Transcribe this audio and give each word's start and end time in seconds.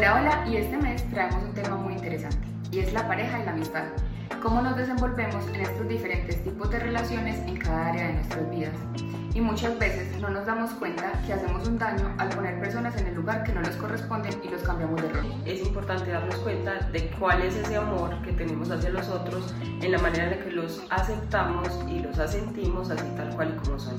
Hola, 0.00 0.14
hola, 0.14 0.48
y 0.48 0.56
este 0.56 0.78
mes 0.78 1.04
traemos 1.10 1.44
un 1.44 1.52
tema 1.52 1.76
muy 1.76 1.92
interesante, 1.92 2.48
y 2.72 2.78
es 2.78 2.90
la 2.94 3.06
pareja 3.06 3.38
y 3.38 3.44
la 3.44 3.50
amistad. 3.50 3.84
Cómo 4.42 4.62
nos 4.62 4.74
desenvolvemos 4.74 5.46
en 5.48 5.56
estos 5.56 5.86
diferentes 5.88 6.42
tipos 6.42 6.70
de 6.70 6.78
relaciones 6.78 7.38
en 7.40 7.58
cada 7.58 7.88
área 7.88 8.06
de 8.06 8.14
nuestras 8.14 8.50
vidas. 8.50 8.72
Y 9.34 9.42
muchas 9.42 9.78
veces 9.78 10.18
no 10.18 10.30
nos 10.30 10.46
damos 10.46 10.70
cuenta 10.70 11.12
que 11.26 11.34
hacemos 11.34 11.68
un 11.68 11.78
daño 11.78 12.14
al 12.16 12.30
poner 12.30 12.58
personas 12.60 12.98
en 12.98 13.08
el 13.08 13.14
lugar 13.14 13.44
que 13.44 13.52
no 13.52 13.60
les 13.60 13.76
corresponden 13.76 14.32
y 14.42 14.48
los 14.48 14.62
cambiamos 14.62 15.02
de 15.02 15.10
rol. 15.10 15.34
Es 15.44 15.60
importante 15.66 16.10
darnos 16.10 16.36
cuenta 16.36 16.80
de 16.92 17.10
cuál 17.18 17.42
es 17.42 17.54
ese 17.56 17.76
amor 17.76 18.22
que 18.22 18.32
tenemos 18.32 18.70
hacia 18.70 18.88
los 18.88 19.06
otros 19.10 19.54
en 19.82 19.92
la 19.92 19.98
manera 19.98 20.24
en 20.24 20.30
la 20.30 20.44
que 20.46 20.50
los 20.50 20.82
aceptamos 20.88 21.68
y 21.86 21.98
los 21.98 22.18
asentimos 22.18 22.90
así 22.90 23.04
tal 23.18 23.36
cual 23.36 23.52
y 23.54 23.66
como 23.66 23.78
son 23.78 23.98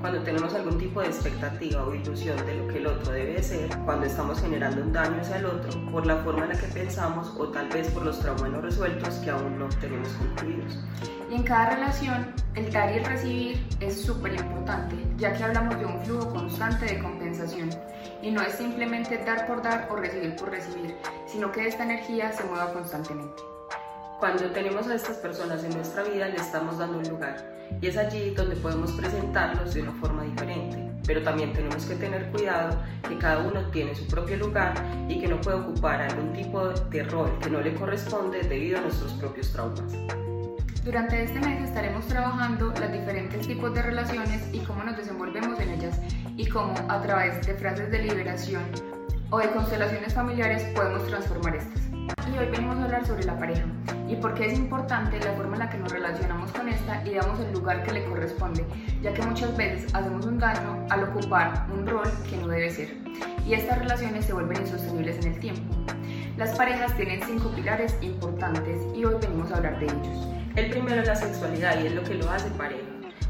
cuando 0.00 0.22
tenemos 0.22 0.54
algún 0.54 0.78
tipo 0.78 1.00
de 1.00 1.08
expectativa 1.08 1.84
o 1.84 1.94
ilusión 1.94 2.36
de 2.46 2.54
lo 2.54 2.68
que 2.68 2.78
el 2.78 2.86
otro 2.86 3.12
debe 3.12 3.42
ser, 3.42 3.68
cuando 3.84 4.06
estamos 4.06 4.40
generando 4.40 4.82
un 4.82 4.92
daño 4.92 5.20
hacia 5.20 5.36
el 5.36 5.46
otro 5.46 5.70
por 5.92 6.06
la 6.06 6.16
forma 6.18 6.44
en 6.44 6.50
la 6.50 6.58
que 6.58 6.66
pensamos 6.68 7.32
o 7.38 7.48
tal 7.48 7.68
vez 7.68 7.90
por 7.90 8.04
los 8.04 8.18
traumas 8.18 8.50
no 8.50 8.60
resueltos 8.60 9.14
que 9.16 9.30
aún 9.30 9.58
no 9.58 9.68
tenemos 9.80 10.08
concluidos. 10.14 10.78
Y 11.30 11.34
en 11.34 11.42
cada 11.42 11.76
relación, 11.76 12.34
el 12.54 12.72
dar 12.72 12.92
y 12.92 12.98
el 12.98 13.04
recibir 13.04 13.66
es 13.80 14.00
súper 14.00 14.34
importante, 14.34 14.96
ya 15.16 15.32
que 15.32 15.44
hablamos 15.44 15.78
de 15.78 15.86
un 15.86 16.00
flujo 16.04 16.30
constante 16.30 16.86
de 16.86 16.98
compensación. 16.98 17.70
Y 18.22 18.30
no 18.30 18.40
es 18.42 18.54
simplemente 18.54 19.22
dar 19.24 19.46
por 19.46 19.62
dar 19.62 19.88
o 19.90 19.96
recibir 19.96 20.34
por 20.36 20.50
recibir, 20.50 20.96
sino 21.26 21.52
que 21.52 21.68
esta 21.68 21.84
energía 21.84 22.32
se 22.32 22.44
mueva 22.44 22.72
constantemente. 22.72 23.49
Cuando 24.20 24.50
tenemos 24.50 24.86
a 24.86 24.96
estas 24.96 25.16
personas 25.16 25.64
en 25.64 25.70
nuestra 25.70 26.02
vida, 26.02 26.28
le 26.28 26.36
estamos 26.36 26.76
dando 26.76 26.98
un 26.98 27.08
lugar 27.08 27.42
y 27.80 27.86
es 27.86 27.96
allí 27.96 28.34
donde 28.34 28.54
podemos 28.56 28.92
presentarlos 28.92 29.72
de 29.72 29.80
una 29.80 29.92
forma 29.92 30.24
diferente. 30.24 30.76
Pero 31.06 31.22
también 31.22 31.54
tenemos 31.54 31.86
que 31.86 31.94
tener 31.94 32.30
cuidado 32.30 32.76
que 33.08 33.16
cada 33.16 33.38
uno 33.38 33.62
tiene 33.70 33.94
su 33.94 34.06
propio 34.06 34.36
lugar 34.36 34.74
y 35.08 35.18
que 35.18 35.26
no 35.26 35.40
puede 35.40 35.56
ocupar 35.56 36.02
algún 36.02 36.34
tipo 36.34 36.68
de 36.68 37.02
rol 37.04 37.38
que 37.38 37.48
no 37.48 37.62
le 37.62 37.72
corresponde 37.72 38.42
debido 38.42 38.76
a 38.76 38.82
nuestros 38.82 39.14
propios 39.14 39.50
traumas. 39.54 39.90
Durante 40.84 41.22
este 41.22 41.40
mes 41.40 41.66
estaremos 41.66 42.06
trabajando 42.06 42.66
los 42.66 42.92
diferentes 42.92 43.46
tipos 43.46 43.72
de 43.72 43.80
relaciones 43.80 44.42
y 44.52 44.58
cómo 44.58 44.84
nos 44.84 44.98
desenvolvemos 44.98 45.58
en 45.60 45.70
ellas 45.70 45.98
y 46.36 46.46
cómo 46.46 46.74
a 46.88 47.00
través 47.00 47.46
de 47.46 47.54
frases 47.54 47.90
de 47.90 48.02
liberación 48.02 48.64
o 49.30 49.38
de 49.38 49.50
constelaciones 49.50 50.12
familiares 50.12 50.62
podemos 50.74 51.06
transformar 51.06 51.56
estas. 51.56 51.89
Y 52.32 52.38
hoy 52.38 52.46
venimos 52.50 52.78
a 52.78 52.84
hablar 52.84 53.06
sobre 53.06 53.24
la 53.24 53.38
pareja 53.38 53.64
y 54.08 54.16
por 54.16 54.34
qué 54.34 54.46
es 54.46 54.58
importante 54.58 55.20
la 55.20 55.32
forma 55.32 55.54
en 55.54 55.58
la 55.60 55.70
que 55.70 55.78
nos 55.78 55.92
relacionamos 55.92 56.50
con 56.50 56.68
esta 56.68 57.06
y 57.06 57.14
damos 57.14 57.38
el 57.40 57.52
lugar 57.52 57.82
que 57.84 57.92
le 57.92 58.04
corresponde, 58.04 58.64
ya 59.02 59.14
que 59.14 59.22
muchas 59.22 59.56
veces 59.56 59.94
hacemos 59.94 60.26
un 60.26 60.38
daño 60.38 60.84
al 60.90 61.04
ocupar 61.04 61.66
un 61.72 61.86
rol 61.86 62.08
que 62.28 62.36
no 62.36 62.48
debe 62.48 62.70
ser. 62.70 62.96
Y 63.46 63.54
estas 63.54 63.78
relaciones 63.78 64.24
se 64.24 64.32
vuelven 64.32 64.60
insostenibles 64.62 65.24
en 65.24 65.32
el 65.32 65.40
tiempo. 65.40 65.74
Las 66.36 66.56
parejas 66.56 66.96
tienen 66.96 67.20
cinco 67.22 67.50
pilares 67.50 67.96
importantes 68.00 68.80
y 68.96 69.04
hoy 69.04 69.14
venimos 69.20 69.52
a 69.52 69.56
hablar 69.56 69.78
de 69.78 69.86
ellos. 69.86 70.28
El 70.56 70.70
primero 70.70 71.02
es 71.02 71.06
la 71.06 71.16
sexualidad 71.16 71.80
y 71.80 71.86
es 71.86 71.94
lo 71.94 72.02
que 72.02 72.14
lo 72.14 72.28
hace 72.30 72.50
pareja, 72.50 72.88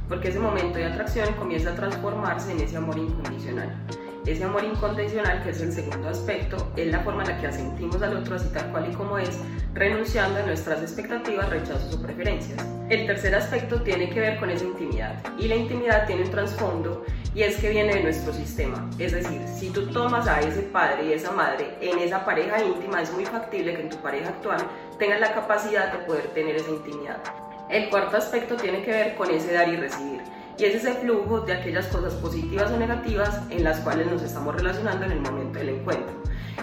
porque 0.08 0.28
ese 0.28 0.38
momento 0.38 0.78
de 0.78 0.86
atracción 0.86 1.34
comienza 1.34 1.72
a 1.72 1.74
transformarse 1.74 2.52
en 2.52 2.60
ese 2.60 2.78
amor 2.78 2.96
incondicional. 2.96 3.76
Ese 4.26 4.44
amor 4.44 4.62
incondicional, 4.64 5.42
que 5.42 5.50
es 5.50 5.62
el 5.62 5.72
segundo 5.72 6.10
aspecto, 6.10 6.70
es 6.76 6.88
la 6.88 7.00
forma 7.00 7.22
en 7.22 7.30
la 7.30 7.38
que 7.38 7.46
asentimos 7.46 8.02
al 8.02 8.18
otro 8.18 8.36
así 8.36 8.48
tal 8.52 8.70
cual 8.70 8.90
y 8.92 8.94
como 8.94 9.16
es, 9.16 9.38
renunciando 9.72 10.40
a 10.40 10.42
nuestras 10.42 10.82
expectativas, 10.82 11.48
rechazos 11.48 11.94
o 11.94 12.02
preferencias. 12.02 12.62
El 12.90 13.06
tercer 13.06 13.34
aspecto 13.34 13.80
tiene 13.80 14.10
que 14.10 14.20
ver 14.20 14.38
con 14.38 14.50
esa 14.50 14.64
intimidad 14.64 15.14
y 15.38 15.48
la 15.48 15.56
intimidad 15.56 16.06
tiene 16.06 16.24
un 16.24 16.30
trasfondo 16.30 17.04
y 17.34 17.42
es 17.42 17.56
que 17.56 17.70
viene 17.70 17.94
de 17.94 18.02
nuestro 18.02 18.34
sistema. 18.34 18.90
Es 18.98 19.12
decir, 19.12 19.40
si 19.46 19.70
tú 19.70 19.86
tomas 19.86 20.28
a 20.28 20.40
ese 20.40 20.62
padre 20.62 21.06
y 21.06 21.12
esa 21.14 21.32
madre 21.32 21.78
en 21.80 21.98
esa 21.98 22.22
pareja 22.22 22.62
íntima, 22.62 23.00
es 23.00 23.10
muy 23.12 23.24
factible 23.24 23.74
que 23.74 23.82
en 23.82 23.88
tu 23.88 23.96
pareja 24.02 24.28
actual 24.28 24.60
tengas 24.98 25.20
la 25.20 25.32
capacidad 25.32 25.92
de 25.92 26.04
poder 26.04 26.26
tener 26.34 26.56
esa 26.56 26.70
intimidad. 26.70 27.22
El 27.70 27.88
cuarto 27.88 28.18
aspecto 28.18 28.56
tiene 28.56 28.82
que 28.82 28.90
ver 28.90 29.14
con 29.14 29.30
ese 29.30 29.54
dar 29.54 29.68
y 29.68 29.76
recibir 29.76 30.20
y 30.60 30.64
es 30.66 30.74
ese 30.74 30.92
flujo 30.92 31.40
de 31.40 31.54
aquellas 31.54 31.86
cosas 31.86 32.12
positivas 32.14 32.70
o 32.70 32.76
negativas 32.76 33.40
en 33.48 33.64
las 33.64 33.80
cuales 33.80 34.10
nos 34.10 34.22
estamos 34.22 34.54
relacionando 34.54 35.06
en 35.06 35.12
el 35.12 35.20
momento 35.20 35.58
del 35.58 35.70
encuentro. 35.70 36.12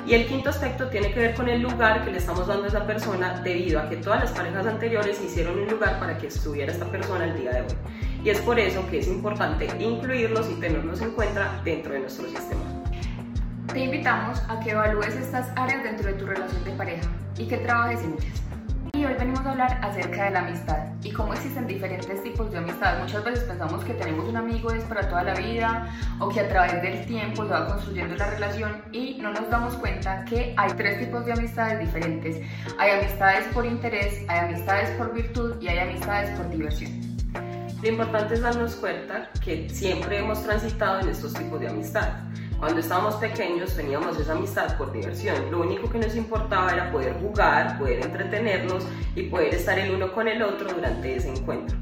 Y 0.05 0.13
el 0.13 0.27
quinto 0.27 0.51
aspecto 0.51 0.87
tiene 0.89 1.11
que 1.11 1.19
ver 1.19 1.33
con 1.33 1.49
el 1.49 1.63
lugar 1.63 2.05
que 2.05 2.11
le 2.11 2.19
estamos 2.19 2.45
dando 2.45 2.65
a 2.65 2.67
esa 2.67 2.85
persona 2.85 3.41
debido 3.41 3.79
a 3.79 3.89
que 3.89 3.95
todas 3.97 4.19
las 4.21 4.31
parejas 4.31 4.67
anteriores 4.67 5.19
hicieron 5.19 5.57
un 5.57 5.67
lugar 5.67 5.99
para 5.99 6.15
que 6.15 6.27
estuviera 6.27 6.71
esta 6.71 6.85
persona 6.85 7.25
el 7.25 7.39
día 7.39 7.51
de 7.53 7.61
hoy. 7.61 7.67
Y 8.23 8.29
es 8.29 8.39
por 8.41 8.59
eso 8.59 8.87
que 8.87 8.99
es 8.99 9.07
importante 9.07 9.65
incluirlos 9.79 10.47
y 10.51 10.59
tenerlos 10.59 11.01
en 11.01 11.11
cuenta 11.11 11.59
dentro 11.63 11.93
de 11.93 11.99
nuestro 12.01 12.27
sistema. 12.27 12.61
Te 13.73 13.79
invitamos 13.79 14.43
a 14.47 14.59
que 14.59 14.71
evalúes 14.71 15.15
estas 15.15 15.49
áreas 15.55 15.83
dentro 15.83 16.07
de 16.07 16.13
tu 16.13 16.27
relación 16.27 16.63
de 16.63 16.71
pareja 16.71 17.09
y 17.35 17.47
que 17.47 17.57
trabajes 17.57 18.01
en 18.01 18.13
ellas. 18.13 18.43
Y 18.93 19.05
hoy 19.05 19.15
venimos 19.15 19.43
a 19.43 19.51
hablar 19.51 19.79
acerca 19.81 20.25
de 20.25 20.31
la 20.31 20.39
amistad 20.41 20.96
cómo 21.17 21.33
existen 21.33 21.65
diferentes 21.65 22.21
tipos 22.21 22.51
de 22.51 22.59
amistad. 22.59 22.99
Muchas 22.99 23.23
veces 23.25 23.43
pensamos 23.43 23.83
que 23.83 23.93
tenemos 23.95 24.29
un 24.29 24.37
amigo 24.37 24.71
es 24.71 24.83
para 24.83 25.09
toda 25.09 25.23
la 25.23 25.33
vida 25.33 25.89
o 26.19 26.29
que 26.29 26.41
a 26.41 26.47
través 26.47 26.81
del 26.83 27.05
tiempo 27.07 27.43
se 27.43 27.49
va 27.49 27.67
construyendo 27.67 28.15
la 28.15 28.29
relación 28.29 28.83
y 28.91 29.15
no 29.15 29.33
nos 29.33 29.49
damos 29.49 29.73
cuenta 29.75 30.23
que 30.25 30.53
hay 30.55 30.71
tres 30.77 30.99
tipos 30.99 31.25
de 31.25 31.33
amistades 31.33 31.79
diferentes. 31.79 32.39
Hay 32.77 32.91
amistades 32.91 33.47
por 33.53 33.65
interés, 33.65 34.23
hay 34.27 34.47
amistades 34.47 34.91
por 34.91 35.13
virtud 35.13 35.55
y 35.59 35.67
hay 35.67 35.79
amistades 35.79 36.29
por 36.37 36.49
diversión. 36.51 36.91
Lo 37.81 37.89
importante 37.89 38.35
es 38.35 38.41
darnos 38.41 38.75
cuenta 38.75 39.29
que 39.43 39.69
siempre 39.69 40.19
hemos 40.19 40.43
transitado 40.43 40.99
en 41.01 41.09
estos 41.09 41.33
tipos 41.33 41.59
de 41.59 41.67
amistad. 41.67 42.09
Cuando 42.59 42.79
estábamos 42.79 43.15
pequeños 43.15 43.75
teníamos 43.75 44.19
esa 44.19 44.31
amistad 44.31 44.75
por 44.79 44.91
diversión. 44.91 45.51
Lo 45.51 45.61
único 45.61 45.87
que 45.91 45.99
nos 45.99 46.15
importaba 46.15 46.71
era 46.71 46.91
poder 46.91 47.13
jugar, 47.21 47.77
poder 47.77 48.03
entretenernos 48.03 48.83
y 49.15 49.23
poder 49.23 49.53
estar 49.53 49.77
el 49.77 49.93
uno 49.93 50.11
con 50.11 50.27
el 50.27 50.41
otro 50.41 50.73
durante 50.73 51.15
ese 51.15 51.29
encuentro. 51.29 51.77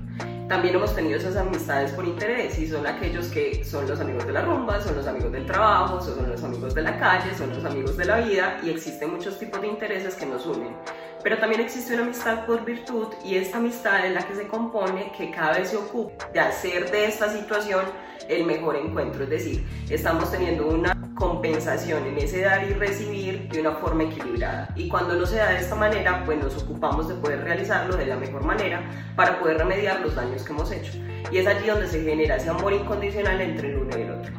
También 0.48 0.76
hemos 0.76 0.94
tenido 0.94 1.18
esas 1.18 1.36
amistades 1.38 1.92
por 1.94 2.06
interés 2.06 2.60
y 2.60 2.68
son 2.68 2.86
aquellos 2.86 3.30
que 3.30 3.66
son 3.66 3.88
los 3.88 4.00
amigos 4.00 4.28
de 4.28 4.34
la 4.34 4.42
rumba, 4.42 4.80
son 4.80 4.96
los 4.96 5.08
amigos 5.08 5.32
del 5.32 5.48
trabajo, 5.48 6.00
son 6.00 6.30
los 6.30 6.44
amigos 6.44 6.76
de 6.76 6.84
la 6.84 7.00
calle, 7.00 7.36
son 7.36 7.50
los 7.50 7.66
amigos 7.66 7.98
de 7.98 8.06
la 8.06 8.18
vida 8.18 8.60
y 8.64 8.70
existen 8.70 9.12
muchos 9.12 9.40
tipos 9.40 9.60
de 9.60 9.68
intereses 9.68 10.14
que 10.14 10.28
nos 10.28 10.46
unen. 10.46 10.76
Pero 11.24 11.40
también 11.40 11.62
existe 11.62 11.96
una 11.96 12.04
amistad 12.04 12.46
por 12.46 12.64
virtud 12.64 13.08
y 13.24 13.38
esta 13.38 13.58
amistad 13.58 14.06
es 14.06 14.14
la 14.14 14.22
que 14.22 14.36
se 14.36 14.48
compone 14.48 15.12
que 15.18 15.32
cada 15.32 15.58
vez 15.58 15.70
se 15.70 15.78
ocupa 15.78 16.30
de 16.32 16.40
hacer 16.40 16.92
de 16.92 17.06
esta 17.06 17.28
situación 17.28 17.84
el 18.30 18.46
mejor 18.46 18.76
encuentro. 18.76 19.24
Es 19.24 19.30
decir, 19.32 19.66
estamos 19.90 20.32
teniendo 20.32 20.68
una 20.68 20.94
compensación 21.16 22.06
en 22.06 22.18
ese 22.18 22.42
dar 22.42 22.64
y 22.70 22.74
recibir 22.74 23.48
de 23.50 23.62
una 23.62 23.72
forma 23.72 24.04
equilibrada. 24.04 24.70
Y 24.76 24.90
cuando 24.90 25.16
no 25.16 25.26
se 25.26 25.38
da 25.38 25.50
de 25.50 25.60
esta 25.60 25.76
manera, 25.76 26.24
pues 26.26 26.38
nos 26.38 26.62
ocupamos 26.62 27.08
de 27.08 27.16
poder 27.16 27.42
realizarlo 27.44 27.96
de 27.96 28.06
la 28.06 28.18
mejor 28.18 28.44
manera 28.44 28.84
para 29.16 29.40
poder 29.40 29.58
remediar 29.58 30.02
los 30.02 30.14
daños 30.14 30.44
que 30.44 30.54
hemos 30.54 30.72
hecho. 30.72 30.92
Y 31.32 31.38
es 31.38 31.48
allí 31.48 31.68
donde 31.68 31.88
se 31.88 32.04
genera 32.04 32.36
ese 32.36 32.50
amor 32.50 32.74
incondicional 32.74 33.40
entre 33.42 33.72
el 33.72 33.78
uno 33.78 33.98
y 33.98 34.02
el 34.02 34.12
otro. 34.12 34.34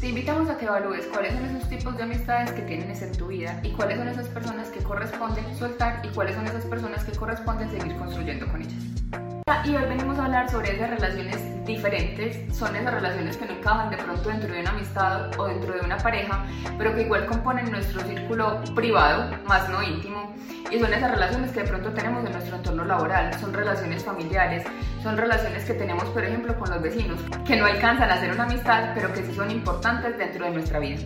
Te 0.00 0.08
invitamos 0.08 0.48
a 0.48 0.56
que 0.56 0.64
evalúes 0.64 1.06
cuáles 1.06 1.34
son 1.34 1.44
esos 1.44 1.68
tipos 1.68 1.96
de 1.96 2.02
amistades 2.02 2.52
que 2.52 2.62
tienes 2.62 3.02
en 3.02 3.12
tu 3.12 3.28
vida 3.28 3.60
y 3.62 3.70
cuáles 3.72 3.98
son 3.98 4.08
esas 4.08 4.28
personas 4.28 4.68
que 4.68 4.82
corresponden 4.82 5.44
soltar 5.56 6.00
y 6.04 6.08
cuáles 6.08 6.34
son 6.34 6.46
esas 6.46 6.64
personas 6.64 7.04
que 7.04 7.12
corresponden 7.12 7.70
seguir 7.70 7.96
construyendo 7.96 8.48
con 8.48 8.62
ellas. 8.62 9.29
Y 9.62 9.76
hoy 9.76 9.84
venimos 9.84 10.18
a 10.18 10.24
hablar 10.24 10.50
sobre 10.50 10.74
esas 10.74 10.88
relaciones 10.88 11.66
diferentes, 11.66 12.56
son 12.56 12.74
esas 12.74 12.94
relaciones 12.94 13.36
que 13.36 13.44
no 13.44 13.52
encajan 13.52 13.90
de 13.90 13.98
pronto 13.98 14.28
dentro 14.30 14.52
de 14.52 14.60
una 14.60 14.70
amistad 14.70 15.38
o 15.38 15.46
dentro 15.48 15.74
de 15.74 15.80
una 15.80 15.98
pareja, 15.98 16.46
pero 16.78 16.94
que 16.94 17.02
igual 17.02 17.26
componen 17.26 17.70
nuestro 17.70 18.00
círculo 18.00 18.62
privado, 18.74 19.36
más 19.44 19.68
no 19.68 19.82
íntimo, 19.82 20.34
y 20.70 20.78
son 20.78 20.92
esas 20.94 21.10
relaciones 21.10 21.50
que 21.52 21.60
de 21.60 21.68
pronto 21.68 21.92
tenemos 21.92 22.24
en 22.24 22.32
nuestro 22.32 22.56
entorno 22.56 22.84
laboral, 22.84 23.34
son 23.38 23.52
relaciones 23.52 24.02
familiares, 24.02 24.64
son 25.02 25.18
relaciones 25.18 25.64
que 25.66 25.74
tenemos, 25.74 26.04
por 26.04 26.24
ejemplo, 26.24 26.58
con 26.58 26.70
los 26.70 26.80
vecinos, 26.80 27.20
que 27.46 27.56
no 27.56 27.66
alcanzan 27.66 28.10
a 28.10 28.18
ser 28.18 28.32
una 28.32 28.44
amistad, 28.44 28.92
pero 28.94 29.12
que 29.12 29.22
sí 29.22 29.34
son 29.34 29.50
importantes 29.50 30.16
dentro 30.16 30.46
de 30.46 30.52
nuestra 30.52 30.78
vida. 30.78 31.02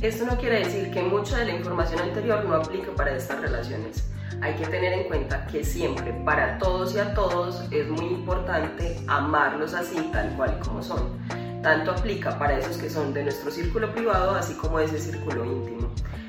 Esto 0.00 0.26
no 0.26 0.38
quiere 0.38 0.60
decir 0.60 0.92
que 0.92 1.02
mucha 1.02 1.38
de 1.38 1.46
la 1.46 1.54
información 1.54 2.00
anterior 2.02 2.44
no 2.44 2.54
aplique 2.54 2.90
para 2.92 3.16
estas 3.16 3.40
relaciones. 3.40 4.08
Hay 4.40 4.54
que 4.54 4.66
tener 4.66 4.92
en 4.92 5.08
cuenta 5.08 5.46
que 5.46 5.64
siempre, 5.64 6.12
para 6.24 6.58
todos 6.58 6.94
y 6.94 6.98
a 6.98 7.14
todos, 7.14 7.64
es 7.70 7.88
muy 7.88 8.06
importante 8.06 8.96
amarlos 9.06 9.74
así, 9.74 9.96
tal 10.12 10.30
cual 10.36 10.58
como 10.60 10.82
son. 10.82 11.18
Tanto 11.62 11.90
aplica 11.90 12.38
para 12.38 12.58
esos 12.58 12.76
que 12.76 12.88
son 12.88 13.12
de 13.12 13.24
nuestro 13.24 13.50
círculo 13.50 13.92
privado, 13.92 14.32
así 14.32 14.54
como 14.54 14.78
de 14.78 14.84
ese 14.84 15.00
círculo 15.00 15.44
íntimo 15.44 15.88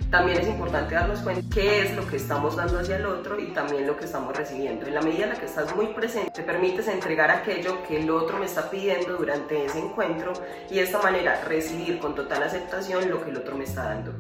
también 0.09 0.39
es 0.39 0.47
importante 0.47 0.95
darnos 0.95 1.19
cuenta 1.19 1.43
qué 1.53 1.83
es 1.83 1.95
lo 1.95 2.07
que 2.07 2.15
estamos 2.15 2.55
dando 2.55 2.79
hacia 2.79 2.97
el 2.97 3.05
otro 3.05 3.39
y 3.39 3.47
también 3.53 3.85
lo 3.85 3.95
que 3.95 4.05
estamos 4.05 4.35
recibiendo. 4.35 4.87
En 4.87 4.95
la 4.95 5.01
medida 5.01 5.25
en 5.25 5.29
la 5.29 5.35
que 5.35 5.45
estás 5.45 5.75
muy 5.75 5.87
presente, 5.87 6.31
te 6.31 6.41
permites 6.41 6.87
entregar 6.87 7.29
aquello 7.29 7.83
que 7.87 7.99
el 7.99 8.09
otro 8.09 8.39
me 8.39 8.45
está 8.45 8.71
pidiendo 8.71 9.17
durante 9.17 9.65
ese 9.65 9.77
encuentro 9.77 10.33
y 10.71 10.75
de 10.75 10.81
esta 10.81 10.99
manera 11.01 11.41
recibir 11.43 11.99
con 11.99 12.15
total 12.15 12.41
aceptación 12.41 13.07
lo 13.09 13.23
que 13.23 13.29
el 13.29 13.37
otro 13.37 13.55
me 13.55 13.65
está 13.65 13.83
dando. 13.83 14.13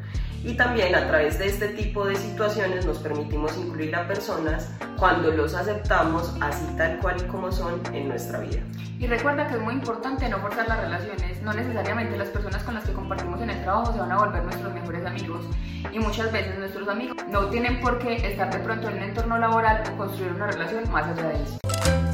Y 0.43 0.53
también 0.55 0.95
a 0.95 1.07
través 1.07 1.39
de 1.39 1.47
este 1.47 1.69
tipo 1.69 2.05
de 2.05 2.15
situaciones 2.15 2.85
nos 2.85 2.99
permitimos 2.99 3.57
incluir 3.57 3.95
a 3.95 4.07
personas 4.07 4.71
cuando 4.97 5.31
los 5.31 5.53
aceptamos 5.53 6.35
así 6.41 6.65
tal 6.77 6.97
cual 6.99 7.17
y 7.19 7.27
como 7.27 7.51
son 7.51 7.81
en 7.93 8.07
nuestra 8.07 8.39
vida. 8.39 8.61
Y 8.99 9.07
recuerda 9.07 9.47
que 9.47 9.55
es 9.55 9.61
muy 9.61 9.73
importante 9.73 10.27
no 10.27 10.39
forzar 10.39 10.67
las 10.67 10.79
relaciones, 10.81 11.41
no 11.41 11.53
necesariamente 11.53 12.17
las 12.17 12.29
personas 12.29 12.63
con 12.63 12.73
las 12.75 12.85
que 12.85 12.93
compartimos 12.93 13.41
en 13.41 13.49
el 13.49 13.61
trabajo 13.63 13.93
se 13.93 13.99
van 13.99 14.11
a 14.11 14.17
volver 14.17 14.43
nuestros 14.43 14.73
mejores 14.73 15.05
amigos 15.05 15.45
y 15.91 15.99
muchas 15.99 16.31
veces 16.31 16.57
nuestros 16.59 16.87
amigos 16.87 17.17
no 17.29 17.47
tienen 17.47 17.79
por 17.79 17.99
qué 17.99 18.15
estar 18.15 18.51
de 18.51 18.59
pronto 18.59 18.89
en 18.89 18.97
un 18.97 19.03
entorno 19.03 19.37
laboral 19.37 19.83
o 19.93 19.97
construir 19.97 20.33
una 20.33 20.47
relación 20.47 20.91
más 20.91 21.05
allá 21.05 21.29
de 21.29 21.43
eso. 21.43 22.08